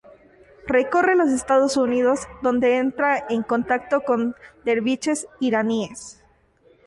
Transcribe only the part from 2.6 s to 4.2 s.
entra en contacto